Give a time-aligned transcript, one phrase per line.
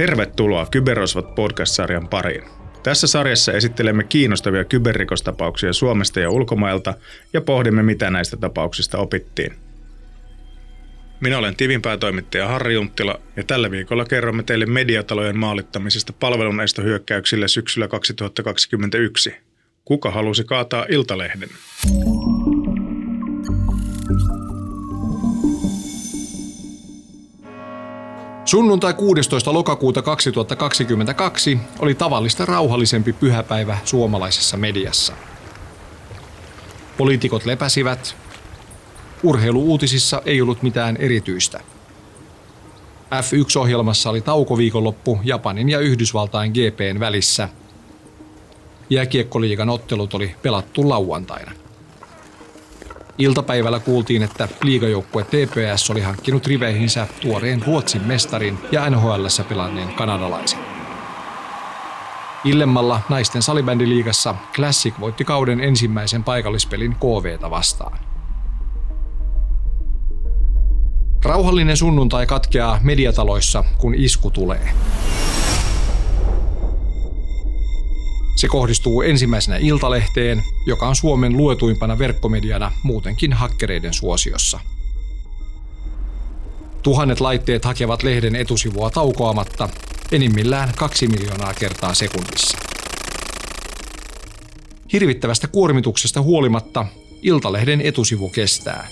[0.00, 2.42] Tervetuloa Kyberosvat podcast-sarjan pariin.
[2.82, 6.94] Tässä sarjassa esittelemme kiinnostavia kyberrikostapauksia Suomesta ja ulkomailta
[7.32, 9.54] ja pohdimme, mitä näistä tapauksista opittiin.
[11.20, 17.48] Minä olen Tivin päätoimittaja Harri Junttila ja tällä viikolla kerromme teille mediatalojen maalittamisesta palvelun estohyökkäyksille
[17.48, 19.34] syksyllä 2021.
[19.84, 21.48] Kuka halusi kaataa Iltalehden?
[28.50, 29.52] Sunnuntai 16.
[29.52, 35.12] lokakuuta 2022 oli tavallista rauhallisempi pyhäpäivä suomalaisessa mediassa.
[36.96, 38.16] Poliitikot lepäsivät.
[39.22, 41.60] Urheiluuutisissa ei ollut mitään erityistä.
[43.14, 47.48] F1-ohjelmassa oli taukoviikonloppu Japanin ja Yhdysvaltain GPn välissä.
[48.90, 51.52] Jääkiekkoliigan ottelut oli pelattu lauantaina.
[53.20, 60.58] Iltapäivällä kuultiin, että liigajoukkue TPS oli hankkinut riveihinsä tuoreen Ruotsin mestarin ja nhl pelanneen kanadalaisen.
[62.44, 67.98] Illemmalla naisten salibändiliigassa Classic voitti kauden ensimmäisen paikallispelin KVta vastaan.
[71.24, 74.68] Rauhallinen sunnuntai katkeaa mediataloissa, kun isku tulee.
[78.40, 84.60] Se kohdistuu ensimmäisenä Iltalehteen, joka on Suomen luetuimpana verkkomediana muutenkin hakkereiden suosiossa.
[86.82, 89.68] Tuhannet laitteet hakevat lehden etusivua taukoamatta,
[90.12, 92.58] enimmillään kaksi miljoonaa kertaa sekunnissa.
[94.92, 96.86] Hirvittävästä kuormituksesta huolimatta
[97.22, 98.88] Iltalehden etusivu kestää.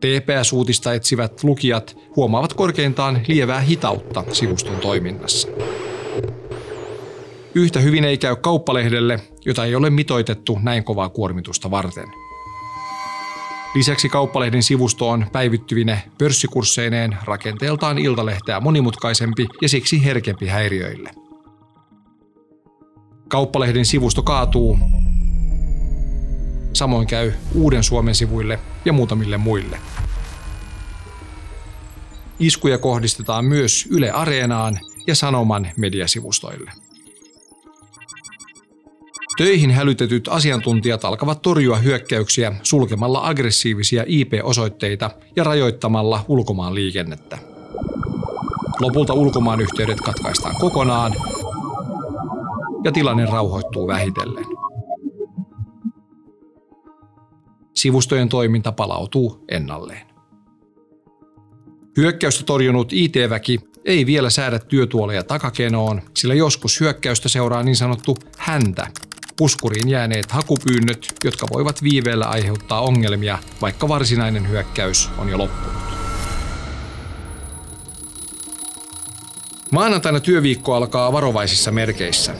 [0.00, 5.48] TPS-uutista etsivät lukijat huomaavat korkeintaan lievää hitautta sivuston toiminnassa.
[7.54, 12.08] Yhtä hyvin ei käy kauppalehdelle, jota ei ole mitoitettu näin kovaa kuormitusta varten.
[13.74, 21.10] Lisäksi kauppalehden sivusto on päivittyvine pörssikursseineen rakenteeltaan iltalehteä monimutkaisempi ja siksi herkempi häiriöille.
[23.28, 24.78] Kauppalehden sivusto kaatuu.
[26.72, 29.78] Samoin käy Uuden Suomen sivuille ja muutamille muille.
[32.38, 36.72] Iskuja kohdistetaan myös Yle Areenaan ja Sanoman mediasivustoille.
[39.40, 47.38] Töihin hälytetyt asiantuntijat alkavat torjua hyökkäyksiä sulkemalla aggressiivisia IP-osoitteita ja rajoittamalla ulkomaan liikennettä.
[48.80, 51.14] Lopulta ulkomaan yhteydet katkaistaan kokonaan
[52.84, 54.44] ja tilanne rauhoittuu vähitellen.
[57.74, 60.06] Sivustojen toiminta palautuu ennalleen.
[61.96, 68.86] Hyökkäystä torjunut IT-väki ei vielä säädä työtuoleja takakenoon, sillä joskus hyökkäystä seuraa niin sanottu häntä,
[69.40, 75.82] puskuriin jääneet hakupyynnöt, jotka voivat viiveellä aiheuttaa ongelmia, vaikka varsinainen hyökkäys on jo loppunut.
[79.70, 82.34] Maanantaina työviikko alkaa varovaisissa merkeissä.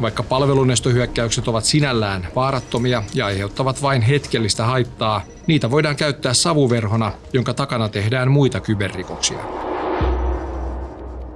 [0.00, 7.54] Vaikka palvelunestohyökkäykset ovat sinällään vaarattomia ja aiheuttavat vain hetkellistä haittaa, niitä voidaan käyttää savuverhona, jonka
[7.54, 9.71] takana tehdään muita kyberrikoksia.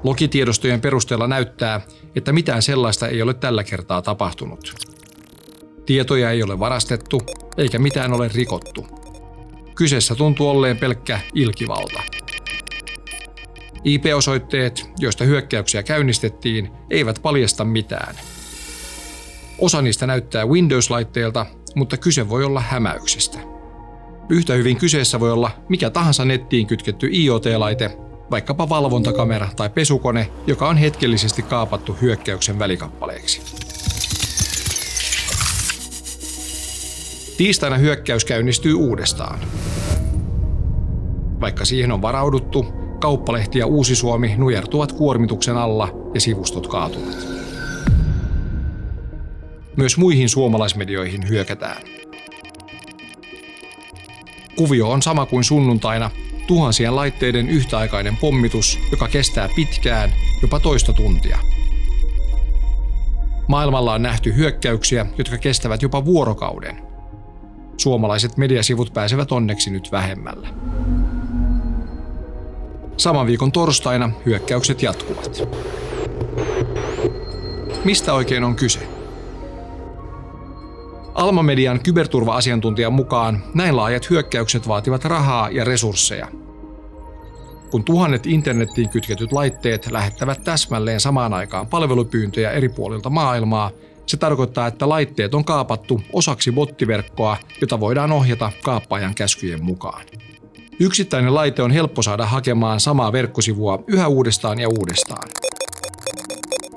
[0.06, 1.80] Logitiedostojen perusteella näyttää,
[2.16, 4.74] että mitään sellaista ei ole tällä kertaa tapahtunut.
[5.86, 7.22] Tietoja ei ole varastettu,
[7.56, 8.86] eikä mitään ole rikottu.
[9.74, 12.02] Kyseessä tuntuu olleen pelkkä ilkivalta.
[13.84, 18.14] IP-osoitteet, joista hyökkäyksiä käynnistettiin, eivät paljasta mitään.
[19.58, 23.38] Osa niistä näyttää Windows-laitteelta, mutta kyse voi olla hämäyksestä.
[24.28, 30.68] Yhtä hyvin kyseessä voi olla mikä tahansa nettiin kytketty IoT-laite, vaikkapa valvontakamera tai pesukone, joka
[30.68, 33.42] on hetkellisesti kaapattu hyökkäyksen välikappaleeksi.
[37.36, 39.38] Tiistaina hyökkäys käynnistyy uudestaan.
[41.40, 42.66] Vaikka siihen on varauduttu,
[42.98, 47.26] kauppalehti ja Uusi Suomi nujertuvat kuormituksen alla ja sivustot kaatuvat.
[49.76, 51.82] Myös muihin suomalaismedioihin hyökätään.
[54.56, 56.10] Kuvio on sama kuin sunnuntaina,
[56.46, 60.12] tuhansien laitteiden yhtäaikainen pommitus, joka kestää pitkään,
[60.42, 61.38] jopa toista tuntia.
[63.48, 66.82] Maailmalla on nähty hyökkäyksiä, jotka kestävät jopa vuorokauden.
[67.76, 70.48] Suomalaiset mediasivut pääsevät onneksi nyt vähemmällä.
[72.96, 75.48] Saman viikon torstaina hyökkäykset jatkuvat.
[77.84, 78.95] Mistä oikein on kyse?
[81.16, 86.28] Alma-median kyberturva-asiantuntijan mukaan näin laajat hyökkäykset vaativat rahaa ja resursseja.
[87.70, 93.70] Kun tuhannet internettiin kytketyt laitteet lähettävät täsmälleen samaan aikaan palvelupyyntöjä eri puolilta maailmaa,
[94.06, 100.04] se tarkoittaa, että laitteet on kaapattu osaksi bottiverkkoa, jota voidaan ohjata kaappaajan käskyjen mukaan.
[100.80, 105.28] Yksittäinen laite on helppo saada hakemaan samaa verkkosivua yhä uudestaan ja uudestaan.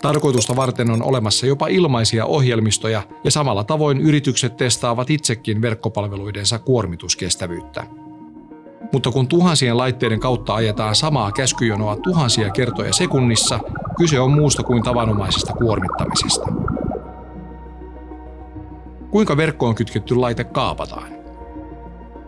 [0.02, 7.86] Tarkoitusta varten on olemassa jopa ilmaisia ohjelmistoja ja samalla tavoin yritykset testaavat itsekin verkkopalveluidensa kuormituskestävyyttä.
[8.94, 13.60] Mutta kun tuhansien laitteiden kautta ajetaan samaa käskyjonoa tuhansia kertoja sekunnissa,
[13.98, 16.48] kyse on muusta kuin tavanomaisesta kuormittamisesta.
[19.12, 21.12] Kuinka verkkoon kytketty laite kaapataan?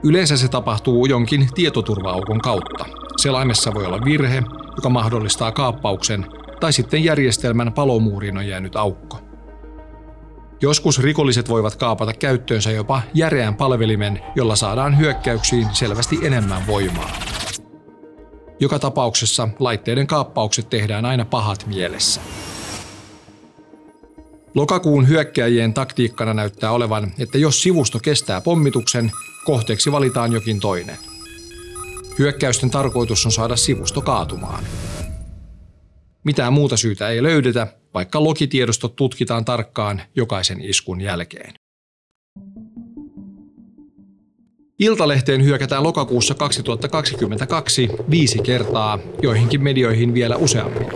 [0.03, 2.85] Yleensä se tapahtuu jonkin tietoturva-aukon kautta.
[3.17, 4.43] Selaimessa voi olla virhe,
[4.75, 6.25] joka mahdollistaa kaappauksen,
[6.61, 9.19] tai sitten järjestelmän palomuuriin on jäänyt aukko.
[10.61, 17.11] Joskus rikolliset voivat kaapata käyttöönsä jopa järeän palvelimen, jolla saadaan hyökkäyksiin selvästi enemmän voimaa.
[18.59, 22.21] Joka tapauksessa laitteiden kaappaukset tehdään aina pahat mielessä.
[24.55, 29.11] Lokakuun hyökkäjien taktiikkana näyttää olevan, että jos sivusto kestää pommituksen,
[29.45, 30.97] kohteeksi valitaan jokin toinen.
[32.19, 34.63] Hyökkäysten tarkoitus on saada sivusto kaatumaan.
[36.23, 41.53] Mitään muuta syytä ei löydetä, vaikka lokitiedostot tutkitaan tarkkaan jokaisen iskun jälkeen.
[44.79, 50.87] Iltalehteen hyökätään lokakuussa 2022 viisi kertaa, joihinkin medioihin vielä useammin.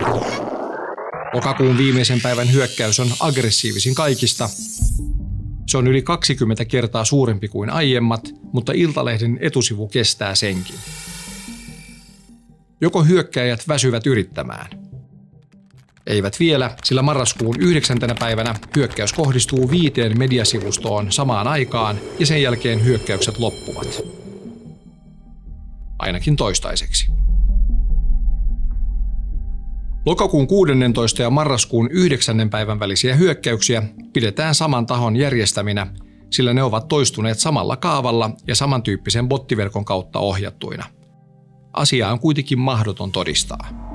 [1.32, 4.48] Lokakuun viimeisen päivän hyökkäys on aggressiivisin kaikista.
[5.66, 10.76] Se on yli 20 kertaa suurempi kuin aiemmat, mutta Iltalehden etusivu kestää senkin.
[12.80, 14.68] Joko hyökkäjät väsyvät yrittämään–
[16.06, 17.98] eivät vielä, sillä marraskuun 9.
[18.18, 24.02] päivänä hyökkäys kohdistuu viiteen mediasivustoon samaan aikaan ja sen jälkeen hyökkäykset loppuvat.
[25.98, 27.06] Ainakin toistaiseksi.
[30.06, 31.22] Lokakuun 16.
[31.22, 32.50] ja marraskuun 9.
[32.50, 33.82] päivän välisiä hyökkäyksiä
[34.12, 35.86] pidetään saman tahon järjestäminä,
[36.30, 40.84] sillä ne ovat toistuneet samalla kaavalla ja samantyyppisen bottiverkon kautta ohjattuina.
[41.72, 43.85] Asia on kuitenkin mahdoton todistaa.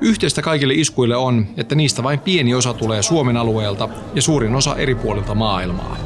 [0.00, 4.76] Yhteistä kaikille iskuille on, että niistä vain pieni osa tulee Suomen alueelta ja suurin osa
[4.76, 5.96] eri puolilta maailmaa.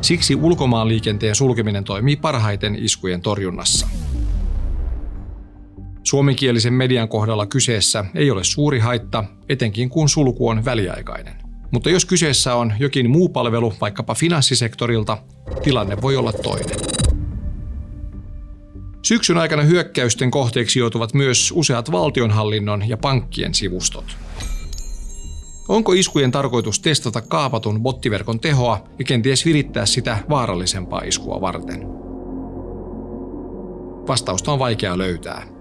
[0.00, 3.88] Siksi ulkomaanliikenteen sulkeminen toimii parhaiten iskujen torjunnassa.
[6.02, 11.34] Suomenkielisen median kohdalla kyseessä ei ole suuri haitta, etenkin kun sulku on väliaikainen.
[11.70, 15.18] Mutta jos kyseessä on jokin muu palvelu, vaikkapa finanssisektorilta,
[15.62, 16.91] tilanne voi olla toinen.
[19.02, 24.04] Syksyn aikana hyökkäysten kohteeksi joutuvat myös useat valtionhallinnon ja pankkien sivustot.
[25.68, 31.86] Onko iskujen tarkoitus testata kaapatun bottiverkon tehoa ja kenties virittää sitä vaarallisempaa iskua varten?
[34.08, 35.51] Vastausta on vaikea löytää.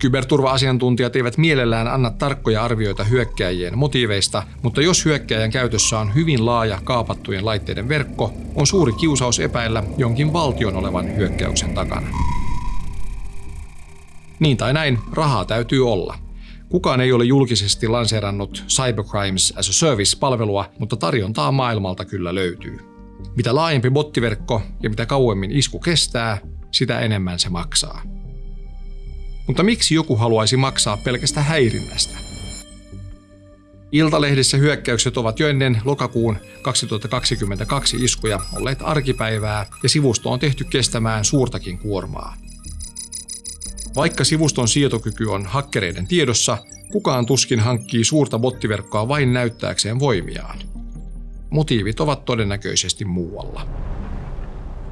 [0.00, 6.78] Kyberturva-asiantuntijat eivät mielellään anna tarkkoja arvioita hyökkäjien motiiveista, mutta jos hyökkäjän käytössä on hyvin laaja
[6.84, 12.08] kaapattujen laitteiden verkko, on suuri kiusaus epäillä jonkin valtion olevan hyökkäyksen takana.
[14.38, 16.18] Niin tai näin, rahaa täytyy olla.
[16.68, 22.78] Kukaan ei ole julkisesti lanseerannut Cybercrimes as a Service-palvelua, mutta tarjontaa maailmalta kyllä löytyy.
[23.36, 26.38] Mitä laajempi bottiverkko ja mitä kauemmin isku kestää,
[26.72, 28.02] sitä enemmän se maksaa.
[29.50, 32.18] Mutta miksi joku haluaisi maksaa pelkästä häirinnästä?
[33.92, 41.24] Iltalehdessä hyökkäykset ovat jo ennen lokakuun 2022 iskuja olleet arkipäivää ja sivusto on tehty kestämään
[41.24, 42.36] suurtakin kuormaa.
[43.96, 46.58] Vaikka sivuston sietokyky on hakkereiden tiedossa,
[46.92, 50.58] kukaan tuskin hankkii suurta bottiverkkoa vain näyttääkseen voimiaan.
[51.50, 53.66] Motiivit ovat todennäköisesti muualla.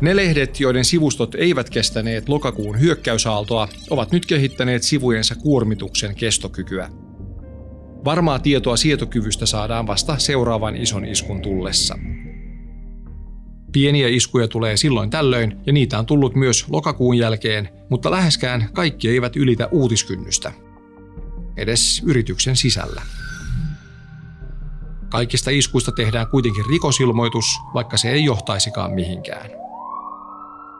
[0.00, 6.90] Ne lehdet, joiden sivustot eivät kestäneet lokakuun hyökkäysaaltoa, ovat nyt kehittäneet sivujensa kuormituksen kestokykyä.
[8.04, 11.98] Varmaa tietoa sietokyvystä saadaan vasta seuraavan ison iskun tullessa.
[13.72, 19.08] Pieniä iskuja tulee silloin tällöin ja niitä on tullut myös lokakuun jälkeen, mutta läheskään kaikki
[19.08, 20.52] eivät ylitä uutiskynnystä.
[21.56, 23.02] Edes yrityksen sisällä.
[25.08, 29.67] Kaikista iskuista tehdään kuitenkin rikosilmoitus, vaikka se ei johtaisikaan mihinkään.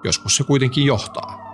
[0.05, 1.49] Joskus se kuitenkin johtaa.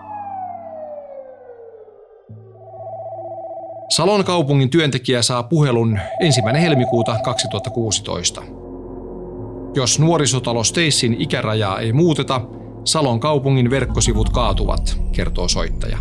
[3.88, 8.42] Salon kaupungin työntekijä saa puhelun ensimmäinen helmikuuta 2016.
[9.74, 12.40] Jos nuorisotalo Steissin ikärajaa ei muuteta,
[12.84, 15.98] Salon kaupungin verkkosivut kaatuvat, kertoo soittaja.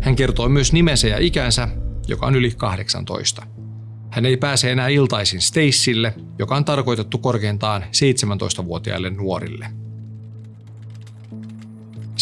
[0.00, 1.68] Hän kertoo myös nimensä ja ikänsä,
[2.08, 3.46] joka on yli 18.
[4.10, 9.66] Hän ei pääse enää iltaisin Stacelle, joka on tarkoitettu korkeintaan 17-vuotiaille nuorille–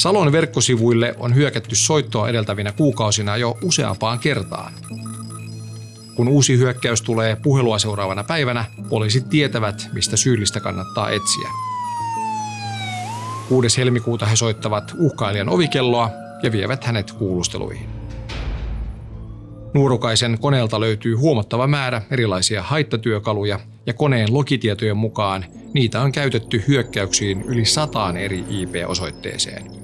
[0.00, 4.72] Salon verkkosivuille on hyökätty soittoa edeltävinä kuukausina jo useampaan kertaan.
[6.14, 11.48] Kun uusi hyökkäys tulee puhelua seuraavana päivänä, poliisit tietävät, mistä syyllistä kannattaa etsiä.
[13.48, 13.78] 6.
[13.78, 16.10] helmikuuta he soittavat uhkailijan ovikelloa
[16.42, 17.88] ja vievät hänet kuulusteluihin.
[19.74, 27.42] Nuorukaisen koneelta löytyy huomattava määrä erilaisia haittatyökaluja ja koneen logitietojen mukaan niitä on käytetty hyökkäyksiin
[27.42, 29.79] yli sataan eri IP-osoitteeseen.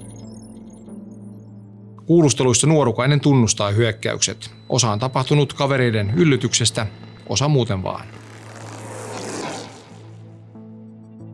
[2.07, 4.51] Kuulusteluissa nuorukainen tunnustaa hyökkäykset.
[4.69, 6.87] Osa on tapahtunut kavereiden yllytyksestä,
[7.29, 8.07] osa muuten vaan.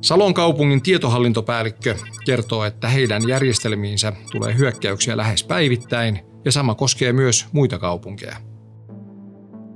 [0.00, 7.46] Salon kaupungin tietohallintopäällikkö kertoo, että heidän järjestelmiinsä tulee hyökkäyksiä lähes päivittäin ja sama koskee myös
[7.52, 8.36] muita kaupunkeja.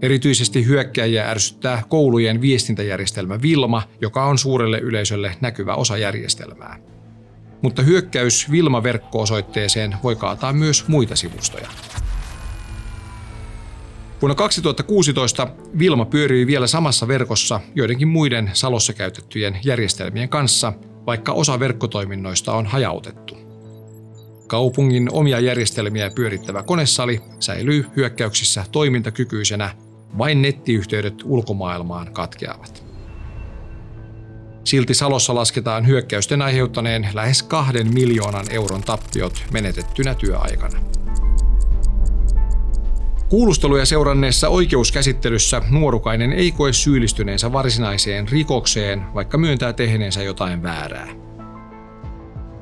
[0.03, 6.96] Erityisesti hyökkäjiä ärsyttää koulujen viestintäjärjestelmä Vilma, joka on suurelle yleisölle näkyvä osa järjestelmää.
[7.63, 11.69] Mutta hyökkäys Vilma-verkko-osoitteeseen voi kaataa myös muita sivustoja.
[14.23, 15.49] Vuonna 2016
[15.79, 20.73] Vilma pyörii vielä samassa verkossa joidenkin muiden Salossa käytettyjen järjestelmien kanssa,
[21.07, 23.37] vaikka osa verkkotoiminnoista on hajautettu.
[24.47, 29.71] Kaupungin omia järjestelmiä pyörittävä konesali säilyy hyökkäyksissä toimintakykyisenä,
[30.19, 32.86] vain nettiyhteydet ulkomaailmaan katkeavat.
[34.67, 40.79] Silti Salossa lasketaan hyökkäysten aiheuttaneen lähes kahden miljoonan euron tappiot menetettynä työaikana.
[43.29, 51.09] Kuulusteluja seuranneessa oikeuskäsittelyssä nuorukainen ei koe syyllistyneensä varsinaiseen rikokseen, vaikka myöntää tehneensä jotain väärää.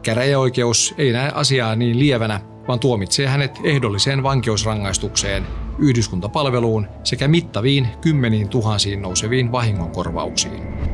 [0.02, 5.46] Käräjäoikeus ei näe asiaa niin lievänä, vaan tuomitsee hänet ehdolliseen vankeusrangaistukseen,
[5.78, 10.93] yhdyskuntapalveluun sekä mittaviin kymmeniin tuhansiin nouseviin vahingonkorvauksiin.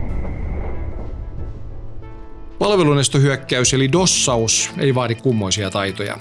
[2.60, 6.18] Palvelunestohyökkäys eli dossaus ei vaadi kummoisia taitoja.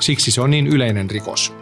[0.00, 1.54] Siksi se on niin yleinen rikos.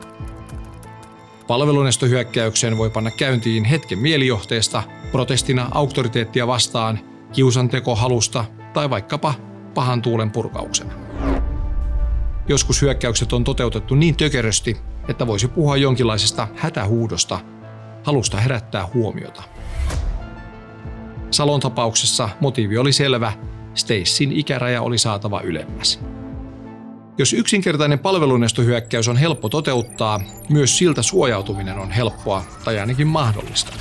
[1.46, 4.82] Palvelunestohyökkäyksen voi panna käyntiin hetken mielijohteesta,
[5.12, 6.98] protestina auktoriteettia vastaan,
[7.32, 9.34] kiusantekohalusta tai vaikkapa
[9.74, 10.92] pahan tuulen purkauksena.
[12.48, 14.76] Joskus hyökkäykset on toteutettu niin tökerösti,
[15.08, 17.40] että voisi puhua jonkinlaisesta hätähuudosta,
[18.04, 19.42] halusta herättää huomiota.
[21.30, 23.32] Salon tapauksessa motiivi oli selvä,
[23.78, 26.00] Stacyn ikäraja oli saatava ylemmäs.
[27.18, 33.72] Jos yksinkertainen palvelunestohyökkäys on helppo toteuttaa, myös siltä suojautuminen on helppoa tai ainakin mahdollista.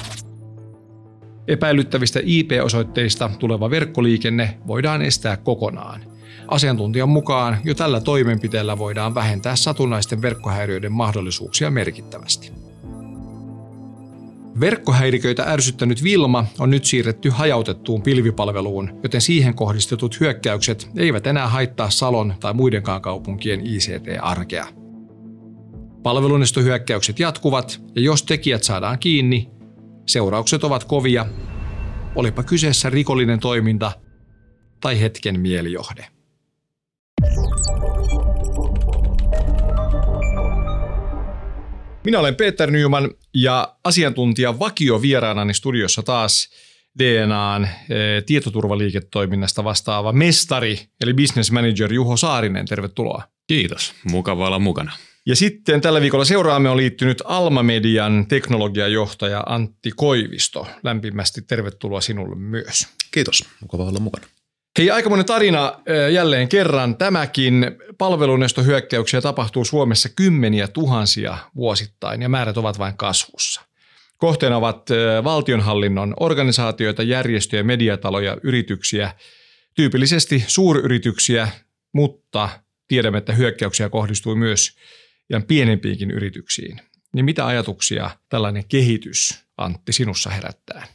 [1.47, 6.01] Epäilyttävistä IP-osoitteista tuleva verkkoliikenne voidaan estää kokonaan.
[6.47, 12.66] Asiantuntijan mukaan jo tällä toimenpiteellä voidaan vähentää satunnaisten verkkohäiriöiden mahdollisuuksia merkittävästi.
[14.59, 21.89] Verkkohäiriköitä ärsyttänyt Vilma on nyt siirretty hajautettuun pilvipalveluun, joten siihen kohdistetut hyökkäykset eivät enää haittaa
[21.89, 24.67] Salon tai muidenkaan kaupunkien ICT-arkea.
[26.03, 29.49] Palvelunestohyökkäykset jatkuvat ja jos tekijät saadaan kiinni,
[30.07, 31.25] seuraukset ovat kovia,
[32.15, 33.91] olipa kyseessä rikollinen toiminta
[34.81, 36.07] tai hetken mielijohde.
[42.05, 43.09] Minä olen Peter Nyman
[43.41, 46.49] ja asiantuntija vakio vieraanani studiossa taas
[46.99, 52.65] DNAn eh, tietoturvaliiketoiminnasta vastaava mestari, eli business manager Juho Saarinen.
[52.65, 53.23] Tervetuloa.
[53.47, 54.91] Kiitos, mukava olla mukana.
[55.25, 60.67] Ja sitten tällä viikolla seuraamme on liittynyt Alma Median teknologiajohtaja Antti Koivisto.
[60.83, 62.87] Lämpimästi tervetuloa sinulle myös.
[63.11, 64.27] Kiitos, mukava olla mukana.
[64.77, 65.79] Hei, aikamoinen tarina
[66.11, 66.97] jälleen kerran.
[66.97, 67.65] Tämäkin
[67.97, 73.61] palvelunestohyökkäyksiä tapahtuu Suomessa kymmeniä tuhansia vuosittain ja määrät ovat vain kasvussa.
[74.17, 74.89] Kohteena ovat
[75.23, 79.13] valtionhallinnon organisaatioita, järjestöjä, mediataloja, yrityksiä,
[79.73, 81.47] tyypillisesti suuryrityksiä,
[81.93, 82.49] mutta
[82.87, 84.77] tiedämme, että hyökkäyksiä kohdistuu myös
[85.29, 86.81] ihan pienempiinkin yrityksiin.
[87.13, 90.87] Niin mitä ajatuksia tällainen kehitys, Antti, sinussa herättää?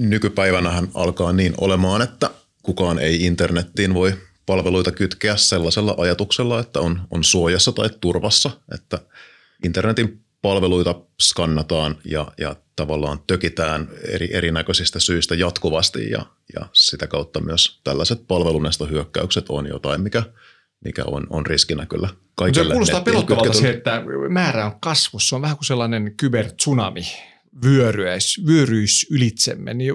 [0.00, 2.30] Nykypäivänähän alkaa niin olemaan, että
[2.66, 4.12] kukaan ei internettiin voi
[4.46, 8.98] palveluita kytkeä sellaisella ajatuksella, että on, on suojassa tai turvassa, että
[9.64, 17.40] internetin palveluita skannataan ja, ja tavallaan tökitään eri, erinäköisistä syistä jatkuvasti ja, ja sitä kautta
[17.40, 20.22] myös tällaiset palvelunestohyökkäykset on jotain, mikä,
[20.84, 22.68] mikä on, on riskinä kyllä kaikille.
[22.68, 25.36] Se kuulostaa pelottavalta se, että määrä on kasvussa.
[25.36, 27.02] On vähän kuin sellainen kybertsunami
[27.64, 29.74] vyöryys, vyöryys ylitsemme.
[29.74, 29.94] Niin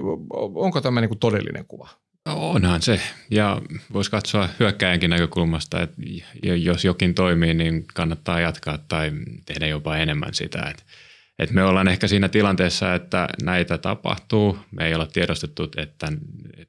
[0.54, 2.01] onko tämä niin todellinen kuva?
[2.26, 3.00] Onhan se.
[3.30, 3.62] Ja
[3.92, 6.02] voisi katsoa hyökkäjänkin näkökulmasta, että
[6.42, 9.12] jos jokin toimii, niin kannattaa jatkaa tai
[9.46, 10.62] tehdä jopa enemmän sitä.
[10.70, 10.82] Että
[11.38, 14.58] että me ollaan ehkä siinä tilanteessa, että näitä tapahtuu.
[14.70, 16.12] Me ei olla tiedostettu, että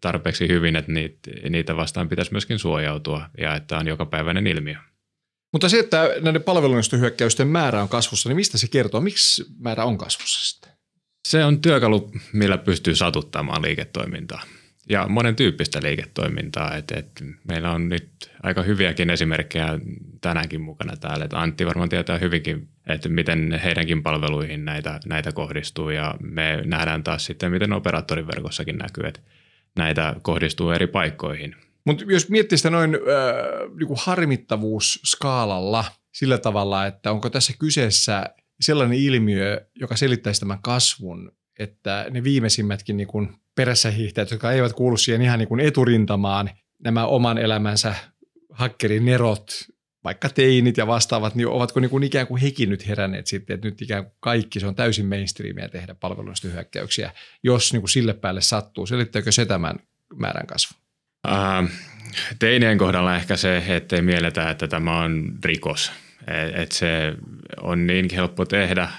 [0.02, 0.92] tarpeeksi hyvin, että
[1.50, 4.76] niitä vastaan pitäisi myöskin suojautua ja että on jokapäiväinen ilmiö.
[5.54, 9.02] Mutta se, että näiden palvelunestohyökkäysten määrä on kasvussa, niin mistä se kertoo?
[9.02, 10.72] Miksi määrä on kasvussa sitten?
[11.28, 14.42] Se on työkalu, millä pystyy satuttamaan liiketoimintaa.
[14.90, 16.76] Ja monen tyyppistä liiketoimintaa.
[16.76, 18.10] Et, et meillä on nyt
[18.44, 19.80] aika hyviäkin esimerkkejä
[20.22, 21.26] tänäänkin mukana täällä.
[21.26, 27.04] Et Antti varmaan tietää hyvinkin, että miten heidänkin palveluihin näitä, näitä kohdistuu ja me nähdään
[27.04, 29.20] taas sitten, miten operaattoriverkossakin näkyy, että
[29.78, 31.56] näitä kohdistuu eri paikkoihin.
[31.86, 33.02] Mutta jos miettii sitä noin äh,
[33.80, 38.26] niin harmittavuusskaalalla sillä tavalla, että onko tässä kyseessä
[38.62, 44.74] sellainen ilmiö, joka selittäisi tämän kasvun, että ne viimeisimmätkin niin kuin perässä hiihtäjät, jotka eivät
[44.74, 46.50] kuulu siihen ihan niin kuin eturintamaan,
[46.84, 47.96] nämä oman elämänsä
[48.50, 49.52] hakkerin nerot,
[50.04, 53.68] vaikka teinit ja vastaavat, niin ovatko niin kuin ikään kuin hekin nyt heränneet sitten, että
[53.68, 57.12] nyt ikään kuin kaikki, se on täysin mainstreamia tehdä palveluista hyökkäyksiä,
[57.44, 58.86] jos niin kuin sille päälle sattuu.
[58.86, 59.76] Selittääkö se tämän
[60.16, 60.80] määrän kasvu?
[61.28, 61.70] Äh,
[62.40, 65.92] teinien kohdalla ehkä se, ettei mielletä, että tämä on rikos.
[66.28, 67.14] Et, et se
[67.62, 68.90] on niin helppo tehdä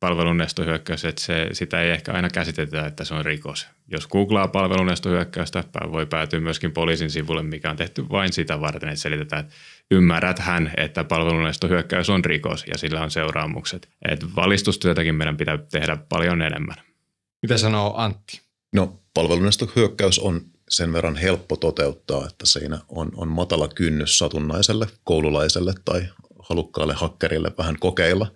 [0.00, 3.66] palvelunestohyökkäys, että se, sitä ei ehkä aina käsitetä, että se on rikos.
[3.88, 9.00] Jos googlaa palvelunestohyökkäystä, voi päätyä myöskin poliisin sivulle, mikä on tehty vain sitä varten, että
[9.00, 9.54] selitetään, että
[9.90, 13.88] ymmärrät hän, että palvelunestohyökkäys on rikos ja sillä on seuraamukset.
[14.08, 16.76] Et valistustyötäkin meidän pitää tehdä paljon enemmän.
[17.42, 18.40] Mitä sanoo Antti?
[18.72, 25.72] No palvelunestohyökkäys on sen verran helppo toteuttaa, että siinä on, on matala kynnys satunnaiselle koululaiselle
[25.84, 28.32] tai halukkaalle hakkerille vähän kokeilla.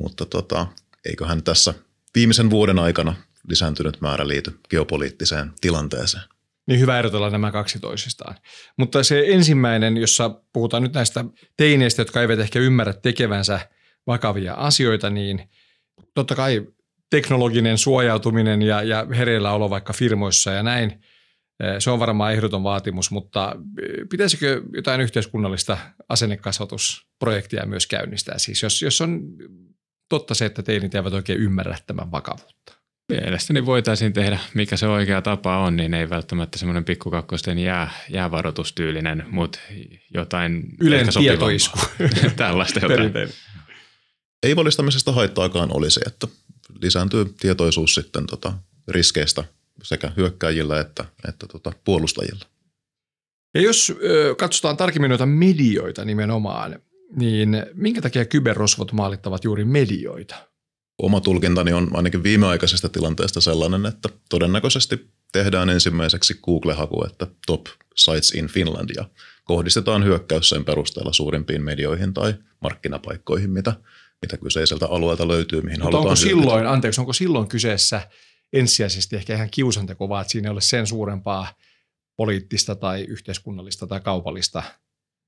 [0.00, 0.66] Mutta tota,
[1.08, 1.74] eiköhän tässä
[2.14, 3.14] viimeisen vuoden aikana
[3.48, 6.24] lisääntynyt määrä liity geopoliittiseen tilanteeseen.
[6.66, 8.34] Niin hyvä erotella nämä kaksi toisistaan.
[8.76, 11.24] Mutta se ensimmäinen, jossa puhutaan nyt näistä
[11.56, 13.60] teineistä, jotka eivät ehkä ymmärrä tekevänsä
[14.06, 15.48] vakavia asioita, niin
[16.14, 16.66] totta kai
[17.10, 20.90] teknologinen suojautuminen ja, ja hereillä olo vaikka firmoissa ja näin,
[21.60, 28.38] eh, se on varmaan ehdoton vaatimus, mutta eh, pitäisikö jotain yhteiskunnallista asennekasvatusprojektia myös käynnistää?
[28.38, 29.20] Siis jos, jos on
[30.08, 32.72] totta se, että teinit eivät oikein ymmärrä tämän vakavuutta.
[33.08, 39.24] Mielestäni voitaisiin tehdä, mikä se oikea tapa on, niin ei välttämättä semmoinen pikkukakkosten jää, jäävaroitustyylinen,
[39.30, 39.58] mutta
[40.14, 41.78] jotain Ylen tietoisku.
[42.36, 43.12] Tällaista jotain.
[44.42, 46.28] Ei valistamisesta haittaakaan olisi, että
[46.82, 48.52] lisääntyy tietoisuus sitten tota
[48.88, 49.44] riskeistä
[49.82, 52.44] sekä hyökkääjillä että, että tota puolustajilla.
[53.54, 56.78] Ja jos ö, katsotaan tarkemmin noita medioita nimenomaan,
[57.16, 60.34] niin minkä takia kyberrosvot maalittavat juuri medioita?
[60.98, 67.66] Oma tulkintani on ainakin viimeaikaisesta tilanteesta sellainen, että todennäköisesti tehdään ensimmäiseksi Google-haku, että top
[67.96, 69.04] sites in Finland ja
[69.44, 73.72] kohdistetaan hyökkäys sen perusteella suurimpiin medioihin tai markkinapaikkoihin, mitä,
[74.22, 78.08] mitä kyseiseltä alueelta löytyy, mihin Mutta halutaan onko silloin, anteeksi, onko silloin kyseessä
[78.52, 81.54] ensisijaisesti ehkä ihan kiusanteko, vaan että siinä ei ole sen suurempaa
[82.16, 84.62] poliittista tai yhteiskunnallista tai kaupallista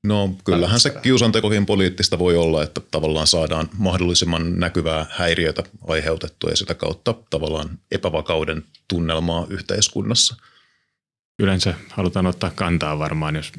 [0.05, 6.57] No kyllähän se kiusantekokin poliittista voi olla, että tavallaan saadaan mahdollisimman näkyvää häiriötä aiheutettua ja
[6.57, 10.37] sitä kautta tavallaan epävakauden tunnelmaa yhteiskunnassa.
[11.39, 13.53] Yleensä halutaan ottaa kantaa varmaan, jos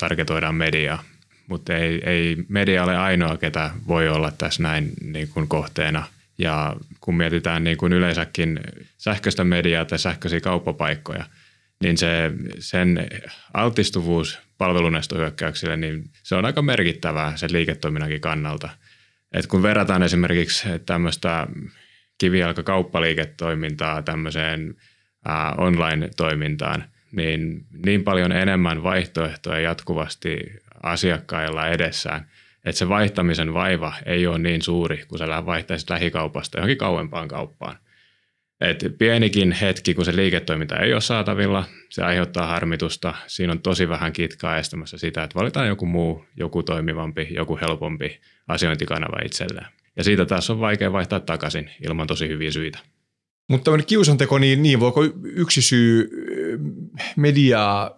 [0.00, 1.02] targetoidaan mediaa,
[1.46, 6.06] mutta ei, ei media ole ainoa, ketä voi olla tässä näin niin kuin kohteena.
[6.38, 8.60] Ja kun mietitään niin kuin yleensäkin
[8.98, 11.24] sähköistä mediaa tai sähköisiä kauppapaikkoja–
[11.82, 13.08] niin se, sen
[13.54, 18.68] altistuvuus palvelunestohyökkäyksille, niin se on aika merkittävää sen liiketoiminnankin kannalta.
[19.32, 21.46] Et kun verrataan esimerkiksi tämmöistä
[22.18, 24.74] kivijalkakauppaliiketoimintaa tämmöiseen
[25.24, 30.36] ää, online-toimintaan, niin niin paljon enemmän vaihtoehtoja jatkuvasti
[30.82, 32.26] asiakkailla edessään,
[32.64, 37.76] että se vaihtamisen vaiva ei ole niin suuri, kun sä vaihtaisit lähikaupasta johonkin kauempaan kauppaan.
[38.60, 43.14] Et pienikin hetki, kun se liiketoiminta ei ole saatavilla, se aiheuttaa harmitusta.
[43.26, 48.20] Siinä on tosi vähän kitkaa estämässä sitä, että valitaan joku muu, joku toimivampi, joku helpompi
[48.48, 49.66] asiointikanava itselleen.
[49.96, 52.78] Ja siitä taas on vaikea vaihtaa takaisin ilman tosi hyviä syitä.
[53.48, 56.10] Mutta tämmöinen kiusanteko, niin, niin voiko yksi syy
[57.16, 57.96] mediaa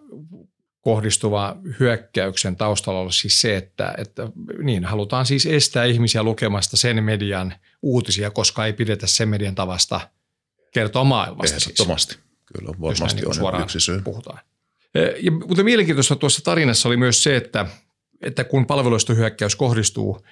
[0.81, 4.29] kohdistuva hyökkäyksen taustalla olla siis se, että, että
[4.62, 10.01] niin, halutaan siis estää ihmisiä lukemasta sen median uutisia, koska ei pidetä sen median tavasta–
[10.70, 11.56] kertoa maailmasta.
[11.56, 12.14] Ehdottomasti.
[12.14, 12.24] Siis.
[12.54, 14.00] Kyllä varmasti niin on yksi syy.
[14.00, 14.38] Puhutaan.
[15.22, 17.66] Ja, mutta mielenkiintoista tuossa tarinassa oli myös se, että,
[18.20, 20.26] että kun palveluistohyökkäys kohdistuu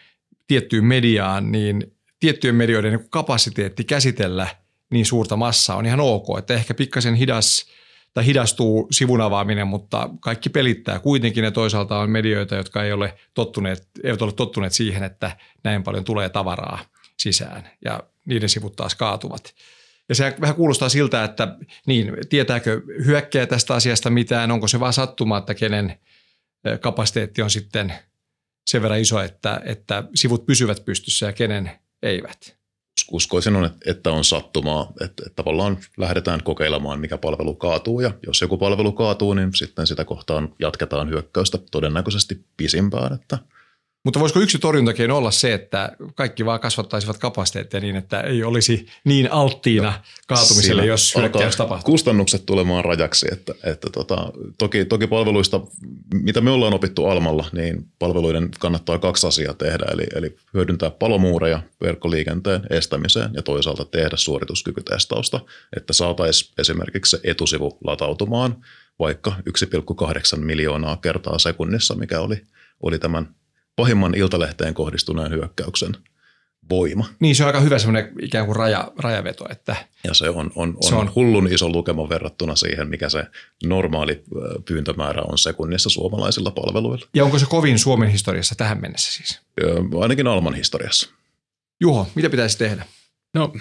[0.47, 4.47] tiettyyn mediaan, niin tiettyjen medioiden niin kapasiteetti käsitellä
[4.91, 6.39] niin suurta massaa on ihan ok.
[6.39, 7.67] Että ehkä pikkasen hidas
[8.15, 13.19] tai hidastuu sivun avaaminen, mutta kaikki pelittää kuitenkin ja toisaalta on medioita, jotka ei ole
[13.35, 16.79] tottuneet, eivät ole tottuneet siihen, että näin paljon tulee tavaraa
[17.19, 19.55] sisään ja niiden sivut taas kaatuvat.
[20.09, 24.93] Ja se vähän kuulostaa siltä, että niin, tietääkö hyökkäjä tästä asiasta mitään, onko se vaan
[24.93, 25.99] sattuma, että kenen
[26.81, 27.93] kapasiteetti on sitten
[28.67, 31.71] sen verran iso, että, että sivut pysyvät pystyssä ja kenen
[32.03, 32.59] eivät.
[33.11, 38.41] uskoisin, on, että on sattumaa, että, että tavallaan lähdetään kokeilemaan, mikä palvelu kaatuu, ja jos
[38.41, 43.39] joku palvelu kaatuu, niin sitten sitä kohtaan jatketaan hyökkäystä todennäköisesti pisimpään, että–
[44.09, 48.87] mutta voisiko yksi torjuntakeino olla se, että kaikki vaan kasvattaisivat kapasiteettia niin, että ei olisi
[49.05, 49.93] niin alttiina
[50.27, 51.93] kaatumiselle, Siinä jos hyökkäys tapahtuu?
[51.93, 55.61] Kustannukset tulemaan rajaksi, että, että tota, toki, toki palveluista,
[56.15, 61.63] mitä me ollaan opittu Almalla, niin palveluiden kannattaa kaksi asiaa tehdä, eli, eli hyödyntää palomuureja
[61.81, 65.41] verkkoliikenteen estämiseen ja toisaalta tehdä suorituskykytestausta,
[65.77, 68.57] että saataisiin esimerkiksi se etusivu latautumaan
[68.99, 69.33] vaikka
[70.37, 72.43] 1,8 miljoonaa kertaa sekunnissa, mikä oli,
[72.83, 73.38] oli tämän
[73.79, 75.97] pahimman iltalehteen kohdistuneen hyökkäyksen
[76.71, 77.07] voima.
[77.21, 79.47] Niin, se on aika hyvä semmoinen ikään kuin raja, rajaveto.
[79.51, 83.27] Että ja se on, on, on, se on hullun iso lukema verrattuna siihen, mikä se
[83.65, 84.23] normaali
[84.65, 87.07] pyyntömäärä on sekunnissa suomalaisilla palveluilla.
[87.15, 89.41] Ja onko se kovin Suomen historiassa tähän mennessä siis?
[90.01, 91.11] Ainakin Alman historiassa.
[91.81, 92.85] Juho, mitä pitäisi tehdä?
[93.35, 93.53] No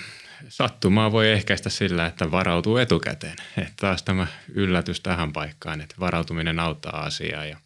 [0.49, 3.35] sattumaa voi ehkäistä sillä, että varautuu etukäteen.
[3.57, 7.57] Että taas tämä yllätys tähän paikkaan, että varautuminen auttaa asiaa ja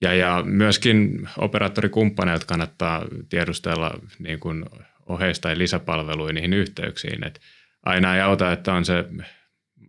[0.00, 4.64] ja, ja myöskin operaattorikumppaneilta kannattaa tiedustella niin kuin
[5.06, 7.26] oheista tai lisäpalveluja niihin yhteyksiin.
[7.26, 7.40] Et
[7.82, 9.04] aina ei auta, että on se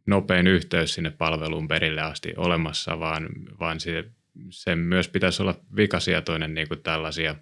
[0.06, 4.06] nopein yhteys sinne palveluun perille asti olemassa, vaan, vaan se,
[4.50, 7.36] sen myös pitäisi olla vikasietoinen niin kuin tällaisia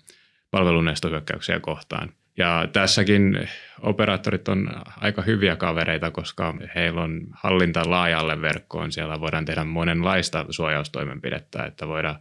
[0.52, 2.14] palvelunestohyökkäyksiä kohtaan.
[2.38, 3.50] Ja tässäkin
[3.82, 8.92] operaattorit on aika hyviä kavereita, koska heillä on hallinta laajalle verkkoon.
[8.92, 12.20] Siellä voidaan tehdä monenlaista suojaustoimenpidettä, että voidaan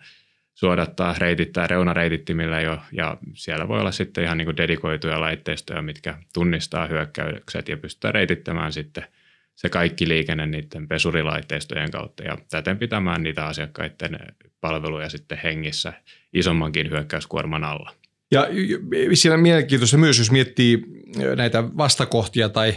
[0.54, 6.18] suodattaa, reitittää reunareitittimillä jo, ja siellä voi olla sitten ihan niin kuin dedikoituja laitteistoja, mitkä
[6.34, 9.04] tunnistaa hyökkäykset ja pystytään reitittämään sitten
[9.54, 14.18] se kaikki liikenne niiden pesurilaitteistojen kautta ja täten pitämään niitä asiakkaiden
[14.60, 15.92] palveluja sitten hengissä
[16.32, 17.90] isommankin hyökkäyskuorman alla.
[18.30, 18.46] Ja
[19.14, 20.84] siinä mielenkiintoista myös, jos miettii
[21.36, 22.74] näitä vastakohtia tai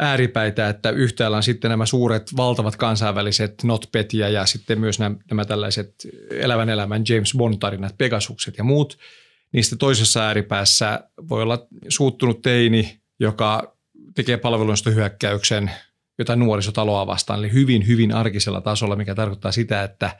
[0.00, 5.44] ääripäitä, että yhtäällä on sitten nämä suuret, valtavat kansainväliset Notpetia ja sitten myös nämä, nämä
[5.44, 5.94] tällaiset
[6.30, 8.98] elävän elämän James Bond-tarinat, Pegasukset ja muut.
[9.52, 13.76] Niistä toisessa ääripäässä voi olla suuttunut teini, joka
[14.14, 15.70] tekee palveluista hyökkäyksen
[16.18, 20.10] jotain nuorisotaloa vastaan, eli hyvin, hyvin arkisella tasolla, mikä tarkoittaa sitä, että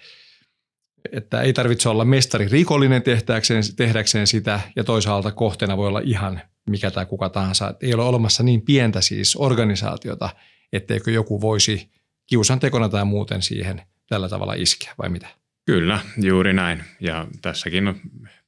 [1.13, 6.41] että ei tarvitse olla mestari rikollinen tehdäkseen, tehdäkseen sitä, ja toisaalta kohteena voi olla ihan
[6.71, 7.75] mikä tai kuka tahansa.
[7.83, 10.31] Ei ole olemassa niin pientä siis organisaatiota,
[10.73, 11.91] etteikö joku voisi
[12.27, 15.27] kiusan tekona tai muuten siihen tällä tavalla iskeä, vai mitä?
[15.67, 16.85] Kyllä, juuri näin.
[17.01, 18.01] Ja tässäkin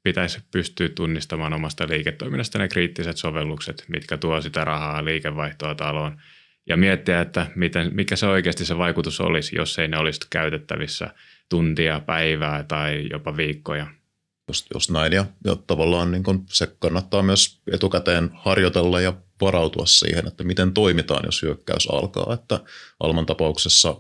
[0.03, 6.21] pitäisi pystyä tunnistamaan omasta liiketoiminnasta ne kriittiset sovellukset, mitkä tuo sitä rahaa liikevaihtoa taloon.
[6.67, 11.15] Ja miettiä, että miten, mikä se oikeasti se vaikutus olisi, jos ei ne olisi käytettävissä
[11.53, 13.87] tuntia, päivää tai jopa viikkoja–
[14.49, 19.87] Just, just näin, ja, ja tavallaan niin kun se kannattaa myös etukäteen harjoitella ja varautua
[19.87, 22.35] siihen, että miten toimitaan, jos hyökkäys alkaa.
[22.35, 22.61] Että
[23.01, 23.97] Alman tapauksessa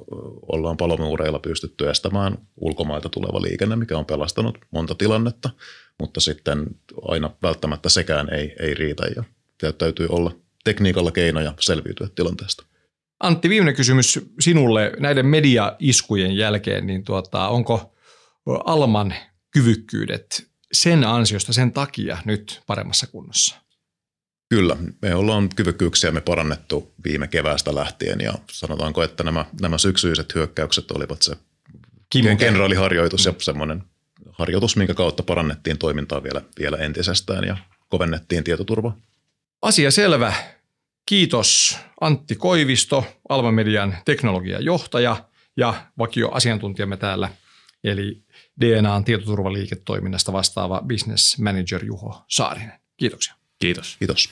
[0.53, 5.51] ollaan palomuureilla pystytty estämään ulkomailta tuleva liikenne, mikä on pelastanut monta tilannetta,
[6.01, 6.67] mutta sitten
[7.09, 9.03] aina välttämättä sekään ei, ei riitä
[9.62, 10.33] ja täytyy olla
[10.65, 12.65] tekniikalla keinoja selviytyä tilanteesta.
[13.22, 17.94] Antti, viimeinen kysymys sinulle näiden media-iskujen jälkeen, niin tuota, onko
[18.64, 19.14] Alman
[19.50, 23.56] kyvykkyydet sen ansiosta, sen takia nyt paremmassa kunnossa?
[24.48, 30.35] Kyllä, me ollaan kyvykkyyksiä me parannettu viime keväästä lähtien ja sanotaanko, että nämä, nämä syksyiset
[30.35, 31.37] hyökkäykset olivat se
[32.11, 33.82] Kimmo kenraaliharjoitus ja semmoinen
[34.32, 37.56] harjoitus, minkä kautta parannettiin toimintaa vielä, vielä entisestään ja
[37.88, 38.96] kovennettiin tietoturvaa.
[39.62, 40.32] Asia selvä.
[41.07, 45.17] Kiitos Antti Koivisto, Alma Median teknologiajohtaja
[45.57, 47.29] ja vakioasiantuntijamme täällä,
[47.85, 48.23] eli
[48.61, 52.73] DNAn tietoturvaliiketoiminnasta vastaava business manager Juho Saarinen.
[52.97, 53.35] Kiitoksia.
[53.59, 53.97] Kiitos.
[53.99, 54.29] Kiitos.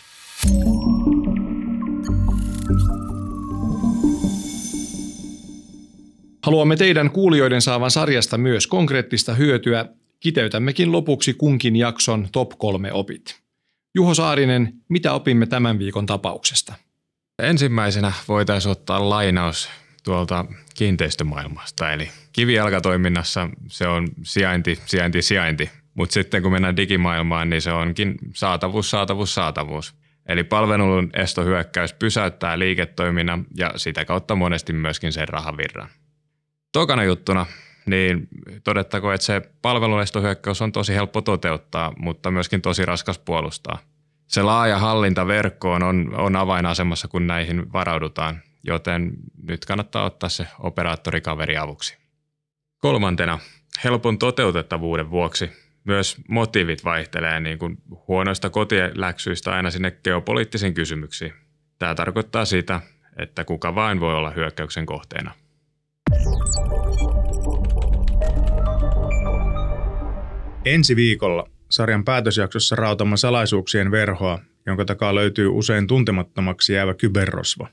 [6.42, 9.86] Haluamme teidän kuulijoiden saavan sarjasta myös konkreettista hyötyä.
[10.20, 13.39] Kiteytämmekin lopuksi kunkin jakson top kolme opit.
[13.94, 16.74] Juho Saarinen, mitä opimme tämän viikon tapauksesta?
[17.42, 19.70] Ensimmäisenä voitaisiin ottaa lainaus
[20.04, 21.92] tuolta kiinteistömaailmasta.
[21.92, 25.70] Eli kivijalkatoiminnassa se on sijainti, sijainti, sijainti.
[25.94, 29.94] Mutta sitten kun mennään digimaailmaan, niin se onkin saatavuus, saatavuus, saatavuus.
[30.26, 35.88] Eli palvelun estohyökkäys pysäyttää liiketoiminnan ja sitä kautta monesti myöskin sen rahavirran.
[36.72, 37.46] Tokana juttuna,
[37.86, 38.28] niin
[38.64, 43.78] todettako, että se palvelun estohyökkäys on tosi helppo toteuttaa, mutta myöskin tosi raskas puolustaa.
[44.26, 49.12] Se laaja hallinta verkkoon on, on avainasemassa, kun näihin varaudutaan joten
[49.42, 51.98] nyt kannattaa ottaa se operaattorikaveri avuksi.
[52.78, 53.38] Kolmantena,
[53.84, 55.50] helpon toteutettavuuden vuoksi
[55.84, 61.32] myös motiivit vaihtelee niin kuin huonoista kotiläksyistä aina sinne geopoliittisiin kysymyksiin.
[61.78, 62.80] Tämä tarkoittaa sitä,
[63.16, 65.34] että kuka vain voi olla hyökkäyksen kohteena.
[70.64, 77.68] Ensi viikolla sarjan päätösjaksossa rautamme salaisuuksien verhoa, jonka takaa löytyy usein tuntemattomaksi jäävä kyberrosvo.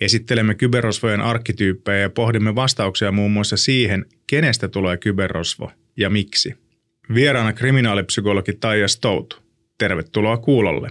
[0.00, 6.54] Esittelemme kyberrosvojen arkkityyppejä ja pohdimme vastauksia muun muassa siihen, kenestä tulee kyberrosvo ja miksi.
[7.14, 9.42] Vieraana kriminaalipsykologi Taija Stout.
[9.78, 10.90] Tervetuloa kuulolle.